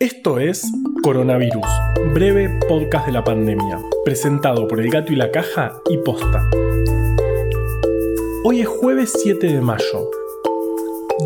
[0.00, 0.62] Esto es
[1.02, 1.66] Coronavirus,
[2.14, 6.48] breve podcast de la pandemia, presentado por El Gato y la Caja y Posta.
[8.44, 10.08] Hoy es jueves 7 de mayo,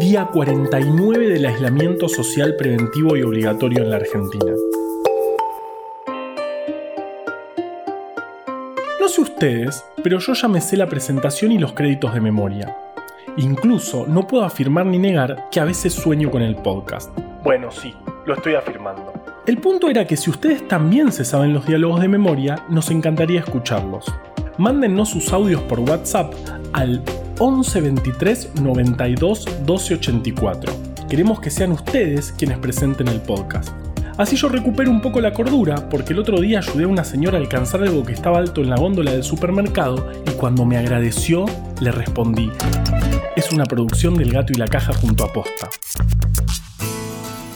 [0.01, 4.53] día 49 del aislamiento social preventivo y obligatorio en la Argentina.
[8.99, 12.75] No sé ustedes, pero yo ya me sé la presentación y los créditos de memoria.
[13.37, 17.11] Incluso no puedo afirmar ni negar que a veces sueño con el podcast.
[17.45, 17.93] Bueno, sí,
[18.27, 19.13] lo estoy afirmando.
[19.47, 23.41] El punto era que si ustedes también se saben los diálogos de memoria, nos encantaría
[23.41, 24.07] escucharlos.
[24.59, 26.33] Mándennos sus audios por WhatsApp
[26.73, 27.03] al
[27.39, 30.73] 11 23 92 12 84.
[31.09, 33.71] Queremos que sean ustedes quienes presenten el podcast.
[34.19, 37.39] Así yo recupero un poco la cordura porque el otro día ayudé a una señora
[37.39, 41.47] a alcanzar algo que estaba alto en la góndola del supermercado y cuando me agradeció
[41.81, 42.51] le respondí.
[43.35, 45.69] Es una producción del gato y la caja junto a posta.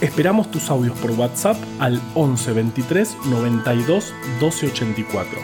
[0.02, 5.38] Esperamos tus audios por WhatsApp al 11 23 92 12 84.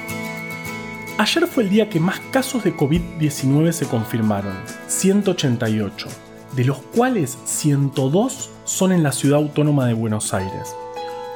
[1.16, 4.52] Ayer fue el día que más casos de COVID-19 se confirmaron,
[4.88, 6.08] 188,
[6.54, 10.77] de los cuales 102 son en la ciudad autónoma de Buenos Aires,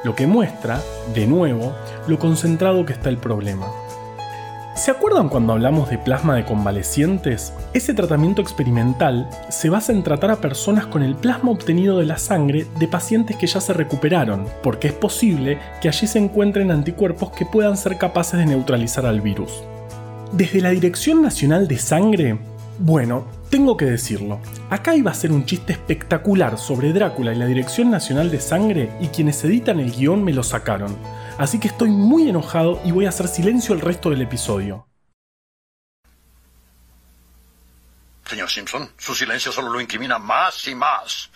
[0.03, 0.79] lo que muestra,
[1.15, 1.75] de nuevo,
[2.07, 3.65] lo concentrado que está el problema.
[4.77, 7.51] ¿Se acuerdan cuando hablamos de plasma de convalecientes?
[7.73, 12.19] Ese tratamiento experimental se basa en tratar a personas con el plasma obtenido de la
[12.19, 17.31] sangre de pacientes que ya se recuperaron, porque es posible que allí se encuentren anticuerpos
[17.31, 19.63] que puedan ser capaces de neutralizar al virus.
[20.31, 22.37] Desde la Dirección Nacional de Sangre,
[22.77, 24.39] bueno, tengo que decirlo,
[24.69, 28.91] acá iba a ser un chiste espectacular sobre Drácula y la Dirección Nacional de Sangre
[29.01, 30.95] y quienes editan el guion me lo sacaron
[31.37, 34.87] así que estoy muy enojado y voy a hacer silencio el resto del episodio.
[38.25, 41.29] Señor Simpson, su silencio solo lo incrimina más y más.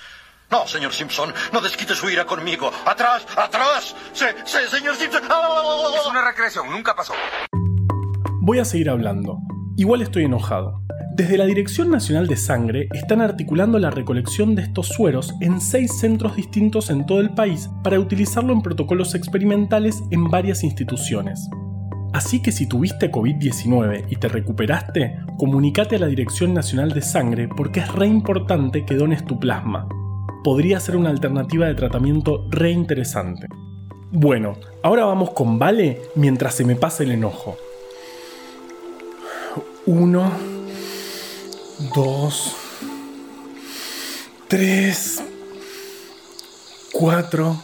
[0.49, 2.69] No, señor Simpson, no desquite su ira conmigo.
[2.85, 3.25] ¡Atrás!
[3.37, 3.95] ¡Atrás!
[4.11, 5.23] Se, se, señor Simpson!
[5.23, 7.13] Es una recreación, nunca pasó.
[8.41, 9.37] Voy a seguir hablando.
[9.77, 10.81] Igual estoy enojado.
[11.15, 15.97] Desde la Dirección Nacional de Sangre están articulando la recolección de estos sueros en seis
[15.99, 21.49] centros distintos en todo el país para utilizarlo en protocolos experimentales en varias instituciones.
[22.13, 27.47] Así que si tuviste COVID-19 y te recuperaste, comunícate a la Dirección Nacional de Sangre
[27.47, 29.87] porque es re importante que dones tu plasma.
[30.43, 33.47] Podría ser una alternativa de tratamiento re interesante.
[34.11, 37.55] Bueno, ahora vamos con Vale mientras se me pasa el enojo.
[39.87, 40.31] Uno
[41.95, 42.55] dos,
[44.47, 45.23] tres,
[46.93, 47.55] cuatro.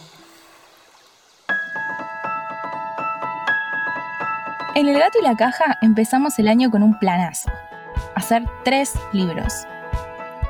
[4.74, 7.50] En El gato y la caja empezamos el año con un planazo.
[8.16, 9.52] Hacer tres libros.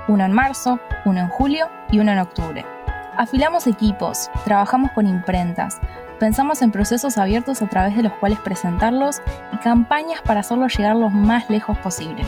[0.09, 2.78] Uno en marzo, uno en julio y uno en octubre.
[3.19, 5.79] Afilamos equipos, trabajamos con imprentas,
[6.19, 9.21] pensamos en procesos abiertos a través de los cuales presentarlos
[9.53, 12.25] y campañas para hacerlos llegar lo más lejos posible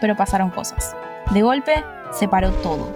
[0.00, 0.96] pero pasaron cosas.
[1.32, 2.86] De golpe, se paró todo.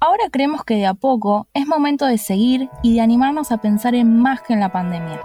[0.00, 3.94] Ahora creemos que de a poco es momento de seguir y de animarnos a pensar
[3.94, 5.20] en más que en la pandemia.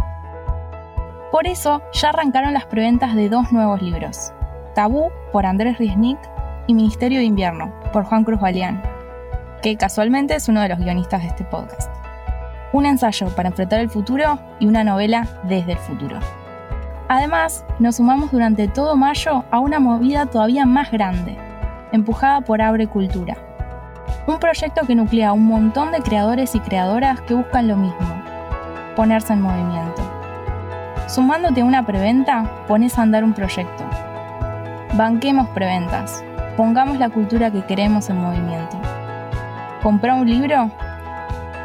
[1.32, 4.32] Por eso ya arrancaron las preventas de dos nuevos libros,
[4.76, 6.20] Tabú por Andrés Riesnik
[6.68, 8.82] y Ministerio de Invierno por Juan Cruz Baleán,
[9.62, 11.92] que casualmente es uno de los guionistas de este podcast.
[12.74, 16.20] Un ensayo para enfrentar el futuro y una novela desde el futuro.
[17.10, 21.38] Además, nos sumamos durante todo mayo a una movida todavía más grande,
[21.92, 23.38] empujada por Abre Cultura.
[24.28, 28.22] Un proyecto que nuclea un montón de creadores y creadoras que buscan lo mismo,
[28.96, 30.04] ponerse en movimiento.
[31.08, 33.86] Sumándote a una preventa, pones a andar un proyecto.
[34.96, 36.24] Banquemos preventas,
[36.58, 38.78] pongamos la cultura que queremos en movimiento.
[39.88, 40.70] Compra un libro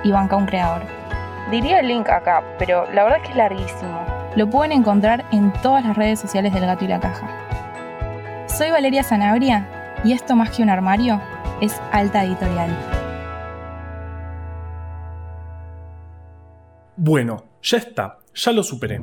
[0.04, 0.82] y banca un creador.
[1.50, 4.00] Diría el link acá, pero la verdad es que es larguísimo
[4.36, 7.26] lo pueden encontrar en todas las redes sociales del Gato y la Caja.
[8.46, 9.66] Soy Valeria Sanabria
[10.04, 11.20] y esto más que un armario
[11.60, 12.70] es alta editorial.
[16.94, 19.00] Bueno, ya está, ya lo superé.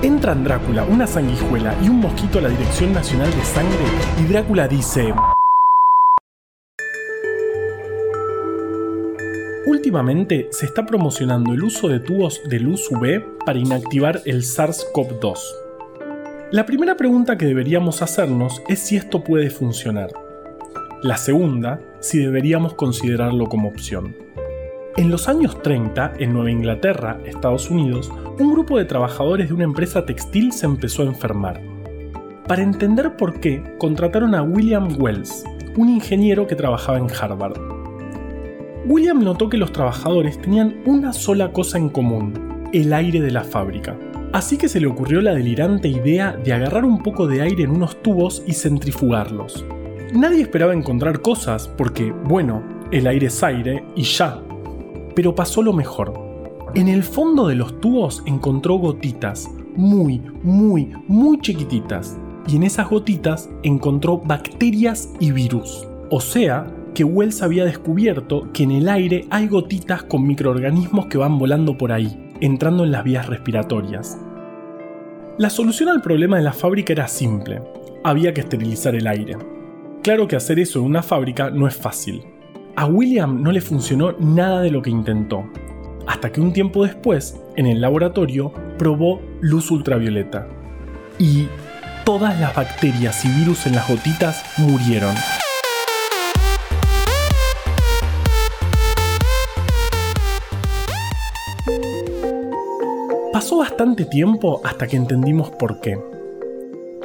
[0.00, 3.84] Entran Drácula, una sanguijuela y un mosquito a la Dirección Nacional de Sangre
[4.22, 5.12] y Drácula dice...
[9.88, 15.38] Últimamente se está promocionando el uso de tubos de luz UV para inactivar el SARS-CoV-2.
[16.52, 20.10] La primera pregunta que deberíamos hacernos es si esto puede funcionar.
[21.02, 24.14] La segunda, si deberíamos considerarlo como opción.
[24.98, 29.64] En los años 30, en Nueva Inglaterra, Estados Unidos, un grupo de trabajadores de una
[29.64, 31.62] empresa textil se empezó a enfermar.
[32.46, 35.44] Para entender por qué, contrataron a William Wells,
[35.78, 37.77] un ingeniero que trabajaba en Harvard
[38.88, 42.32] William notó que los trabajadores tenían una sola cosa en común,
[42.72, 43.98] el aire de la fábrica.
[44.32, 47.72] Así que se le ocurrió la delirante idea de agarrar un poco de aire en
[47.72, 49.62] unos tubos y centrifugarlos.
[50.14, 54.40] Nadie esperaba encontrar cosas porque, bueno, el aire es aire y ya.
[55.14, 56.14] Pero pasó lo mejor.
[56.74, 62.16] En el fondo de los tubos encontró gotitas, muy, muy, muy chiquititas.
[62.46, 65.86] Y en esas gotitas encontró bacterias y virus.
[66.10, 66.66] O sea,
[66.98, 71.78] que Wells había descubierto que en el aire hay gotitas con microorganismos que van volando
[71.78, 74.18] por ahí, entrando en las vías respiratorias.
[75.38, 77.62] La solución al problema de la fábrica era simple,
[78.02, 79.36] había que esterilizar el aire.
[80.02, 82.20] Claro que hacer eso en una fábrica no es fácil.
[82.74, 85.44] A William no le funcionó nada de lo que intentó,
[86.08, 90.48] hasta que un tiempo después, en el laboratorio, probó luz ultravioleta.
[91.16, 91.46] Y
[92.04, 95.14] todas las bacterias y virus en las gotitas murieron.
[103.38, 105.96] Pasó bastante tiempo hasta que entendimos por qué.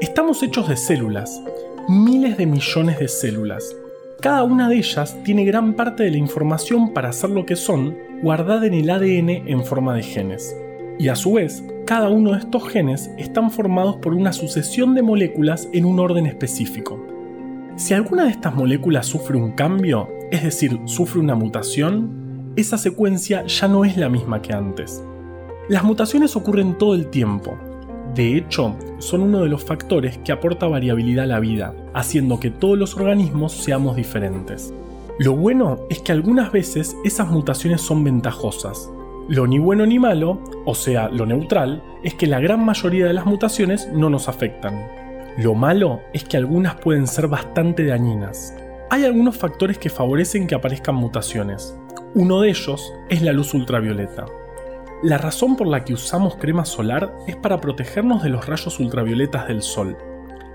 [0.02, 1.44] Estamos hechos de células,
[1.88, 3.76] miles de millones de células.
[4.20, 7.96] Cada una de ellas tiene gran parte de la información para ser lo que son
[8.24, 10.58] guardada en el ADN en forma de genes.
[10.98, 15.04] Y a su vez, cada uno de estos genes están formados por una sucesión de
[15.04, 17.00] moléculas en un orden específico.
[17.76, 23.46] Si alguna de estas moléculas sufre un cambio, es decir, sufre una mutación, esa secuencia
[23.46, 25.04] ya no es la misma que antes.
[25.69, 27.57] Las mutaciones ocurren todo el tiempo,
[28.15, 32.51] de hecho, son uno de los factores que aporta variabilidad a la vida, haciendo que
[32.51, 34.71] todos los organismos seamos diferentes.
[35.18, 38.92] Lo bueno es que algunas veces esas mutaciones son ventajosas.
[39.27, 43.13] Lo ni bueno ni malo, o sea, lo neutral, es que la gran mayoría de
[43.13, 44.86] las mutaciones no nos afectan.
[45.39, 48.56] Lo malo es que algunas pueden ser bastante dañinas.
[48.92, 51.75] Hay algunos factores que favorecen que aparezcan mutaciones.
[52.13, 54.25] Uno de ellos es la luz ultravioleta.
[55.04, 59.50] La razón por la que usamos crema solar es para protegernos de los rayos ultravioletas
[59.50, 59.98] del sol,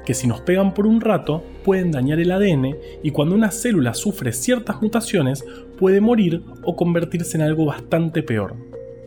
[0.06, 3.92] que si nos pegan por un rato pueden dañar el ADN y cuando una célula
[3.92, 5.44] sufre ciertas mutaciones
[5.78, 8.54] puede morir o convertirse en algo bastante peor,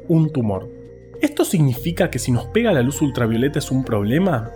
[0.07, 0.69] un tumor.
[1.21, 4.51] ¿Esto significa que si nos pega la luz ultravioleta es un problema?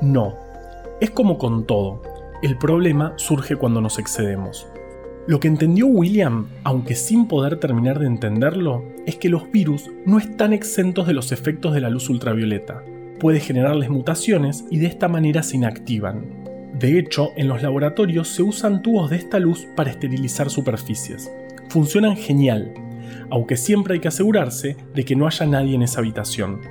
[0.00, 0.36] No,
[1.00, 2.02] es como con todo,
[2.40, 4.68] el problema surge cuando nos excedemos.
[5.26, 10.18] Lo que entendió William, aunque sin poder terminar de entenderlo, es que los virus no
[10.18, 12.82] están exentos de los efectos de la luz ultravioleta.
[13.18, 16.40] Puede generarles mutaciones y de esta manera se inactivan.
[16.78, 21.30] De hecho, en los laboratorios se usan tubos de esta luz para esterilizar superficies.
[21.68, 22.72] Funcionan genial,
[23.30, 26.62] aunque siempre hay que asegurarse de que no haya nadie en esa habitación.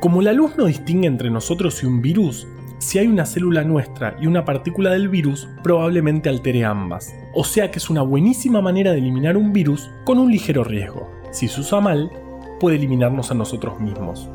[0.00, 2.46] Como la luz no distingue entre nosotros y un virus,
[2.82, 7.14] si hay una célula nuestra y una partícula del virus, probablemente altere ambas.
[7.32, 11.08] O sea que es una buenísima manera de eliminar un virus con un ligero riesgo.
[11.30, 12.10] Si se usa mal,
[12.58, 14.28] puede eliminarnos a nosotros mismos.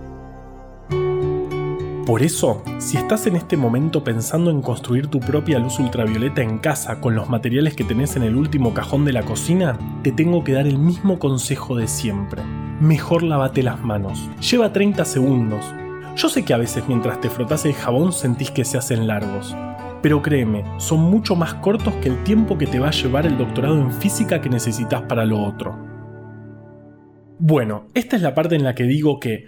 [2.05, 6.59] Por eso, si estás en este momento pensando en construir tu propia luz ultravioleta en
[6.59, 10.45] casa con los materiales que tenés en el último cajón de la cocina, te tengo
[10.45, 12.41] que dar el mismo consejo de siempre.
[12.79, 14.29] Mejor lavate las manos.
[14.39, 15.65] Lleva 30 segundos,
[16.17, 19.55] yo sé que a veces mientras te frotas el jabón sentís que se hacen largos,
[20.01, 23.37] pero créeme, son mucho más cortos que el tiempo que te va a llevar el
[23.37, 25.77] doctorado en física que necesitas para lo otro.
[27.37, 29.45] Bueno, esta es la parte en la que digo que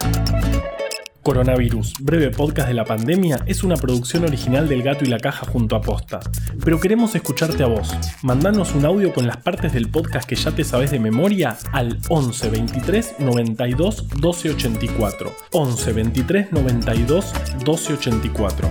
[1.29, 5.45] Coronavirus, breve podcast de la pandemia, es una producción original del Gato y la Caja
[5.45, 6.19] junto a Posta.
[6.65, 7.95] Pero queremos escucharte a vos.
[8.24, 12.00] Mandanos un audio con las partes del podcast que ya te sabes de memoria al
[12.09, 15.31] 11 23 92 12 84.
[15.51, 17.33] 11 23 92
[17.63, 18.69] 12 84.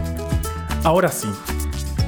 [0.83, 1.29] Ahora sí,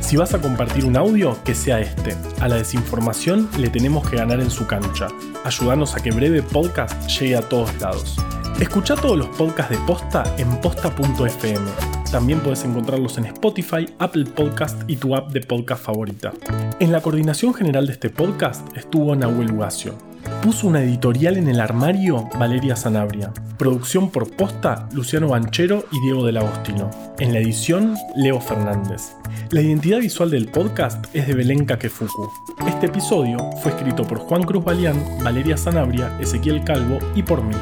[0.01, 2.17] si vas a compartir un audio, que sea este.
[2.41, 5.07] A la desinformación le tenemos que ganar en su cancha.
[5.45, 8.17] Ayúdanos a que breve podcast llegue a todos lados.
[8.61, 11.71] Escucha todos los podcasts de Posta en posta.fm.
[12.13, 16.35] También puedes encontrarlos en Spotify, Apple Podcast y tu app de podcast favorita.
[16.79, 19.95] En la coordinación general de este podcast estuvo Nahuel Ugacio.
[20.43, 23.33] Puso una editorial en el armario Valeria Sanabria.
[23.57, 26.91] Producción por Posta, Luciano Banchero y Diego del Agostino.
[27.19, 29.15] En la edición, Leo Fernández.
[29.51, 32.31] La identidad visual del podcast es de Belén Kakefuku.
[32.67, 37.57] Este episodio fue escrito por Juan Cruz Balián, Valeria Sanabria, Ezequiel Calvo y por mí.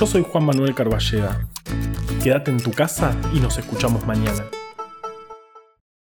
[0.00, 1.46] Yo soy Juan Manuel Carballeda.
[2.22, 4.46] Quédate en tu casa y nos escuchamos mañana.